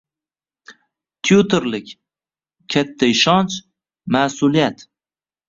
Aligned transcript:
Tyutorlik- 1.27 1.91
katta 2.75 3.11
ishonch, 3.13 3.61
ma’suliyat...ng 4.17 4.89